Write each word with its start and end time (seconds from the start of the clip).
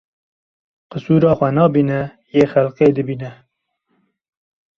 Qisura 0.89 1.31
xwe 1.37 1.49
nabîne 1.57 2.01
yê 2.33 2.43
xelkê 2.51 2.87
dibîne 2.97 3.31